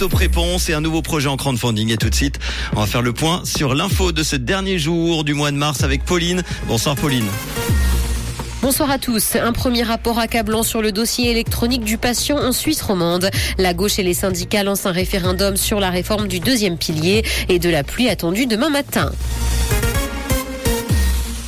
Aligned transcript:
autopréponse 0.00 0.70
et 0.70 0.72
un 0.72 0.80
nouveau 0.80 1.02
projet 1.02 1.28
en 1.28 1.36
crowdfunding. 1.36 1.92
Et 1.92 1.98
tout 1.98 2.08
de 2.08 2.14
suite, 2.14 2.38
on 2.74 2.80
va 2.80 2.86
faire 2.86 3.02
le 3.02 3.12
point 3.12 3.42
sur 3.44 3.74
l'info 3.74 4.12
de 4.12 4.22
ce 4.22 4.34
dernier 4.34 4.78
jour 4.78 5.24
du 5.24 5.34
mois 5.34 5.50
de 5.50 5.56
mars 5.56 5.82
avec 5.84 6.04
Pauline. 6.04 6.42
Bonsoir 6.66 6.96
Pauline. 6.96 7.26
Bonsoir 8.62 8.90
à 8.90 8.98
tous. 8.98 9.36
Un 9.36 9.52
premier 9.52 9.82
rapport 9.82 10.18
accablant 10.18 10.62
sur 10.62 10.80
le 10.80 10.90
dossier 10.90 11.30
électronique 11.30 11.84
du 11.84 11.98
patient 11.98 12.38
en 12.38 12.52
Suisse 12.52 12.80
romande. 12.80 13.30
La 13.58 13.74
gauche 13.74 13.98
et 13.98 14.02
les 14.02 14.14
syndicats 14.14 14.64
lancent 14.64 14.86
un 14.86 14.92
référendum 14.92 15.56
sur 15.56 15.80
la 15.80 15.90
réforme 15.90 16.28
du 16.28 16.40
deuxième 16.40 16.78
pilier 16.78 17.22
et 17.50 17.58
de 17.58 17.68
la 17.68 17.84
pluie 17.84 18.08
attendue 18.08 18.46
demain 18.46 18.70
matin. 18.70 19.12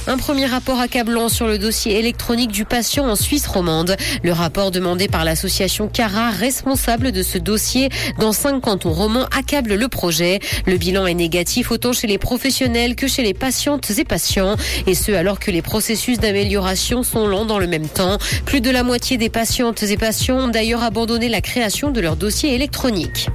Un 0.09 0.17
premier 0.17 0.47
rapport 0.47 0.81
accablant 0.81 1.29
sur 1.29 1.47
le 1.47 1.59
dossier 1.59 1.97
électronique 1.97 2.51
du 2.51 2.65
patient 2.65 3.09
en 3.09 3.15
Suisse 3.15 3.47
romande. 3.47 3.97
Le 4.25 4.33
rapport 4.33 4.73
demandé 4.73 5.07
par 5.07 5.25
l'association 5.25 5.87
CARA, 5.87 6.31
responsable 6.31 7.13
de 7.13 7.23
ce 7.23 7.39
dossier 7.39 7.89
dans 8.19 8.33
cinq 8.33 8.61
cantons 8.63 8.93
romans, 8.93 9.27
accable 9.37 9.75
le 9.75 9.87
projet. 9.87 10.41
Le 10.67 10.77
bilan 10.77 11.07
est 11.07 11.15
négatif 11.15 11.71
autant 11.71 11.93
chez 11.93 12.09
les 12.09 12.19
professionnels 12.19 12.97
que 12.97 13.07
chez 13.07 13.23
les 13.23 13.33
patientes 13.33 13.91
et 13.97 14.05
patients. 14.05 14.57
Et 14.89 14.95
ce, 14.95 15.13
alors 15.13 15.39
que 15.39 15.53
les 15.53 15.63
processus 15.63 16.19
d'amélioration 16.19 17.05
sont 17.05 17.29
lents 17.29 17.45
dans 17.45 17.61
le 17.61 17.69
même 17.69 17.89
temps. 17.89 18.19
Plus 18.45 18.61
de 18.61 18.71
la 18.71 18.83
moitié 18.83 19.19
des 19.19 19.29
patientes 19.29 19.85
et 19.85 19.97
patients 19.97 20.41
ont 20.41 20.49
d'ailleurs 20.49 20.83
abandonné 20.83 21.29
la 21.29 21.41
création 21.41 21.93
de 21.93 22.01
leur 22.01 22.17
dossier 22.17 22.57
électronique. 22.57 23.29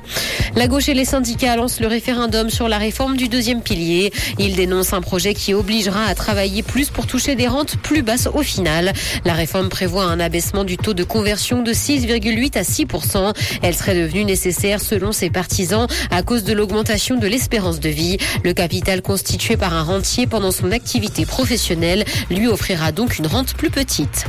La 0.58 0.68
gauche 0.68 0.90
et 0.90 0.94
les 0.94 1.06
syndicats 1.06 1.56
lancent 1.56 1.80
le 1.80 1.88
référendum 1.88 2.50
sur 2.50 2.68
la 2.68 2.78
réforme 2.78 3.16
du 3.16 3.30
deuxième 3.30 3.62
pilier. 3.62 4.12
Ils 4.38 4.56
dénoncent 4.56 4.92
un 4.92 5.02
projet 5.02 5.34
qui 5.34 5.54
obligera 5.54 6.04
à 6.04 6.14
travailler 6.14 6.57
plus 6.64 6.90
pour 6.90 7.08
toucher 7.08 7.36
des 7.36 7.48
rentes 7.48 7.78
plus 7.78 8.02
basses 8.02 8.28
au 8.34 8.42
final. 8.42 8.94
La 9.26 9.34
réforme 9.34 9.70
prévoit 9.70 10.04
un 10.04 10.20
abaissement 10.20 10.64
du 10.64 10.78
taux 10.78 10.94
de 10.94 11.04
conversion 11.04 11.62
de 11.62 11.74
6,8 11.74 12.58
à 12.58 12.64
6% 12.64 13.34
Elle 13.62 13.76
serait 13.76 13.96
devenue 13.96 14.26
nécessaire 14.26 14.82
selon 14.82 15.12
ses 15.12 15.30
partisans 15.30 15.88
à 16.12 16.24
cause 16.24 16.44
de 16.44 16.54
l'augmentation 16.54 17.18
de 17.18 17.28
l'espérance 17.28 17.80
de 17.80 17.90
vie. 17.90 18.18
Le 18.44 18.54
capital 18.54 19.02
constitué 19.02 19.58
par 19.58 19.74
un 19.74 19.84
rentier 19.84 20.28
pendant 20.28 20.52
son 20.52 20.72
activité 20.72 21.26
professionnelle 21.26 22.06
lui 22.30 22.48
offrira 22.48 22.92
donc 22.92 23.18
une 23.20 23.28
rente 23.28 23.54
plus 23.54 23.70
petite. 23.70 24.26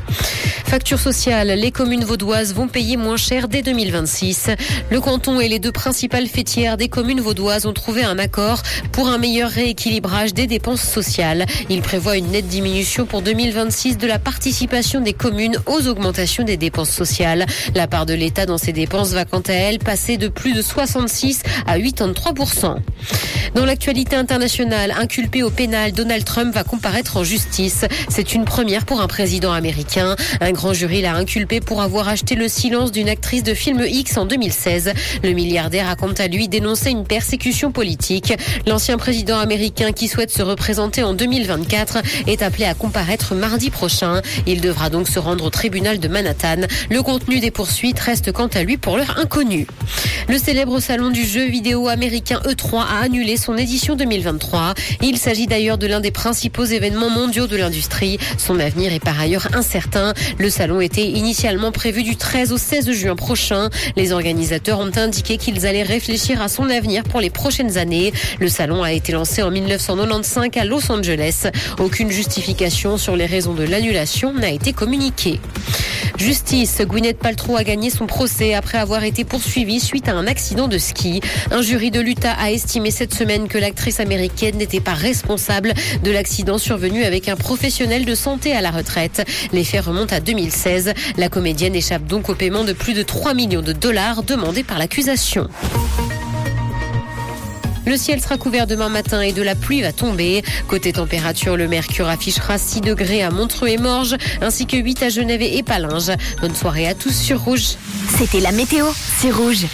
Facture 0.64 0.98
sociale, 0.98 1.48
les 1.48 1.70
communes 1.70 2.04
vaudoises 2.04 2.52
vont 2.52 2.68
payer 2.68 2.98
moins 2.98 3.16
cher 3.16 3.48
dès 3.48 3.62
2026. 3.62 4.50
Le 4.90 5.00
canton 5.00 5.40
et 5.40 5.48
les 5.48 5.58
deux 5.58 5.72
principales 5.72 6.26
fêtières 6.26 6.76
des 6.76 6.88
communes 6.88 7.22
vaudoises 7.22 7.64
ont 7.64 7.72
trouvé 7.72 8.04
un 8.04 8.18
accord 8.18 8.62
pour 8.92 9.08
un 9.08 9.16
meilleur 9.16 9.50
rééquilibrage 9.50 10.34
des 10.34 10.46
dépenses 10.46 10.82
sociales. 10.82 11.46
Il 11.70 11.80
prévoit 11.80 12.17
une 12.18 12.32
nette 12.32 12.48
diminution 12.48 13.06
pour 13.06 13.22
2026 13.22 13.96
de 13.96 14.06
la 14.06 14.18
participation 14.18 15.00
des 15.00 15.12
communes 15.12 15.56
aux 15.66 15.86
augmentations 15.86 16.42
des 16.44 16.56
dépenses 16.56 16.90
sociales. 16.90 17.46
La 17.74 17.86
part 17.86 18.06
de 18.06 18.14
l'État 18.14 18.44
dans 18.44 18.58
ces 18.58 18.72
dépenses 18.72 19.12
va 19.12 19.24
quant 19.24 19.42
à 19.46 19.52
elle 19.52 19.78
passer 19.78 20.16
de 20.16 20.28
plus 20.28 20.52
de 20.52 20.62
66 20.62 21.42
à 21.66 21.78
83 21.78 22.80
dans 23.54 23.64
l'actualité 23.64 24.16
internationale, 24.16 24.94
inculpé 24.98 25.42
au 25.42 25.50
pénal, 25.50 25.92
Donald 25.92 26.24
Trump 26.24 26.54
va 26.54 26.64
comparaître 26.64 27.16
en 27.16 27.24
justice. 27.24 27.84
C'est 28.08 28.34
une 28.34 28.44
première 28.44 28.84
pour 28.84 29.00
un 29.00 29.06
président 29.06 29.52
américain. 29.52 30.16
Un 30.40 30.52
grand 30.52 30.72
jury 30.72 31.00
l'a 31.00 31.14
inculpé 31.14 31.60
pour 31.60 31.80
avoir 31.80 32.08
acheté 32.08 32.34
le 32.34 32.48
silence 32.48 32.92
d'une 32.92 33.08
actrice 33.08 33.42
de 33.42 33.54
film 33.54 33.84
X 33.86 34.16
en 34.16 34.26
2016. 34.26 34.92
Le 35.22 35.32
milliardaire 35.32 35.88
a 35.88 35.96
quant 35.96 36.12
à 36.12 36.28
lui 36.28 36.48
dénoncé 36.48 36.90
une 36.90 37.04
persécution 37.04 37.72
politique. 37.72 38.34
L'ancien 38.66 38.98
président 38.98 39.38
américain 39.38 39.92
qui 39.92 40.08
souhaite 40.08 40.30
se 40.30 40.42
représenter 40.42 41.02
en 41.02 41.14
2024 41.14 41.98
est 42.26 42.42
appelé 42.42 42.66
à 42.66 42.74
comparaître 42.74 43.34
mardi 43.34 43.70
prochain. 43.70 44.20
Il 44.46 44.60
devra 44.60 44.90
donc 44.90 45.08
se 45.08 45.18
rendre 45.18 45.44
au 45.44 45.50
tribunal 45.50 45.98
de 45.98 46.08
Manhattan. 46.08 46.66
Le 46.90 47.02
contenu 47.02 47.40
des 47.40 47.50
poursuites 47.50 47.98
reste 47.98 48.32
quant 48.32 48.48
à 48.48 48.62
lui 48.62 48.76
pour 48.76 48.96
l'heure 48.98 49.18
inconnu. 49.18 49.66
Le 50.28 50.38
célèbre 50.38 50.80
salon 50.80 51.10
du 51.10 51.24
jeu 51.24 51.46
vidéo 51.46 51.88
américain 51.88 52.40
E3 52.44 52.80
a 52.80 53.04
annulé 53.04 53.37
son 53.38 53.56
édition 53.56 53.96
2023. 53.96 54.74
Il 55.02 55.16
s'agit 55.16 55.46
d'ailleurs 55.46 55.78
de 55.78 55.86
l'un 55.86 56.00
des 56.00 56.10
principaux 56.10 56.64
événements 56.64 57.08
mondiaux 57.08 57.46
de 57.46 57.56
l'industrie. 57.56 58.18
Son 58.36 58.60
avenir 58.60 58.92
est 58.92 59.02
par 59.02 59.18
ailleurs 59.18 59.48
incertain. 59.54 60.12
Le 60.38 60.50
salon 60.50 60.80
était 60.80 61.06
initialement 61.06 61.72
prévu 61.72 62.02
du 62.02 62.16
13 62.16 62.52
au 62.52 62.58
16 62.58 62.90
juin 62.90 63.16
prochain. 63.16 63.70
Les 63.96 64.12
organisateurs 64.12 64.80
ont 64.80 64.90
indiqué 64.96 65.38
qu'ils 65.38 65.66
allaient 65.66 65.82
réfléchir 65.82 66.42
à 66.42 66.48
son 66.48 66.68
avenir 66.68 67.04
pour 67.04 67.20
les 67.20 67.30
prochaines 67.30 67.78
années. 67.78 68.12
Le 68.40 68.48
salon 68.48 68.82
a 68.82 68.92
été 68.92 69.12
lancé 69.12 69.42
en 69.42 69.50
1995 69.50 70.50
à 70.56 70.64
Los 70.64 70.90
Angeles. 70.90 71.46
Aucune 71.78 72.10
justification 72.10 72.98
sur 72.98 73.16
les 73.16 73.26
raisons 73.26 73.54
de 73.54 73.64
l'annulation 73.64 74.32
n'a 74.32 74.50
été 74.50 74.72
communiquée. 74.72 75.40
Justice, 76.18 76.82
Gwyneth 76.84 77.18
Paltrow 77.18 77.56
a 77.56 77.62
gagné 77.62 77.90
son 77.90 78.06
procès 78.06 78.52
après 78.52 78.76
avoir 78.76 79.04
été 79.04 79.24
poursuivie 79.24 79.78
suite 79.78 80.08
à 80.08 80.14
un 80.14 80.26
accident 80.26 80.66
de 80.66 80.76
ski. 80.76 81.20
Un 81.52 81.62
jury 81.62 81.92
de 81.92 82.00
l'Utah 82.00 82.32
a 82.32 82.50
estimé 82.50 82.90
cette 82.90 83.14
semaine 83.14 83.46
que 83.46 83.56
l'actrice 83.56 84.00
américaine 84.00 84.56
n'était 84.56 84.80
pas 84.80 84.94
responsable 84.94 85.74
de 86.02 86.10
l'accident 86.10 86.58
survenu 86.58 87.04
avec 87.04 87.28
un 87.28 87.36
professionnel 87.36 88.04
de 88.04 88.14
santé 88.16 88.52
à 88.52 88.60
la 88.60 88.72
retraite. 88.72 89.24
Les 89.52 89.62
faits 89.62 89.84
remontent 89.84 90.14
à 90.14 90.20
2016. 90.20 90.92
La 91.16 91.28
comédienne 91.28 91.76
échappe 91.76 92.04
donc 92.04 92.28
au 92.28 92.34
paiement 92.34 92.64
de 92.64 92.72
plus 92.72 92.94
de 92.94 93.02
3 93.02 93.34
millions 93.34 93.62
de 93.62 93.72
dollars 93.72 94.24
demandés 94.24 94.64
par 94.64 94.78
l'accusation. 94.78 95.48
Le 97.88 97.96
ciel 97.96 98.20
sera 98.20 98.36
couvert 98.36 98.66
demain 98.66 98.90
matin 98.90 99.22
et 99.22 99.32
de 99.32 99.40
la 99.40 99.54
pluie 99.54 99.80
va 99.80 99.94
tomber. 99.94 100.44
Côté 100.68 100.92
température, 100.92 101.56
le 101.56 101.68
mercure 101.68 102.06
affichera 102.06 102.58
6 102.58 102.82
degrés 102.82 103.22
à 103.22 103.30
Montreux 103.30 103.68
et 103.68 103.78
Morges, 103.78 104.14
ainsi 104.42 104.66
que 104.66 104.76
8 104.76 105.04
à 105.04 105.08
Genève 105.08 105.40
et 105.40 105.62
Palinges. 105.62 106.12
Bonne 106.42 106.54
soirée 106.54 106.86
à 106.86 106.92
tous 106.92 107.14
sur 107.14 107.40
Rouge. 107.40 107.76
C'était 108.18 108.40
la 108.40 108.52
météo, 108.52 108.84
c'est 109.18 109.30
Rouge. 109.30 109.66